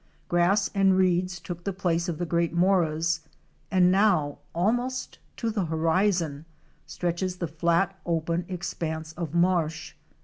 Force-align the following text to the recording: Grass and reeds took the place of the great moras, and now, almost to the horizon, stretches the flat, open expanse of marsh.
Grass 0.29 0.67
and 0.73 0.97
reeds 0.97 1.39
took 1.39 1.63
the 1.63 1.71
place 1.71 2.09
of 2.09 2.17
the 2.17 2.25
great 2.25 2.55
moras, 2.55 3.19
and 3.69 3.91
now, 3.91 4.39
almost 4.55 5.19
to 5.37 5.51
the 5.51 5.65
horizon, 5.65 6.45
stretches 6.87 7.35
the 7.35 7.47
flat, 7.47 7.95
open 8.03 8.43
expanse 8.49 9.13
of 9.13 9.35
marsh. 9.35 9.93